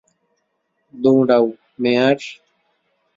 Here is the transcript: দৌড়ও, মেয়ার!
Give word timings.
দৌড়ও, 0.93 1.45
মেয়ার! 1.81 2.19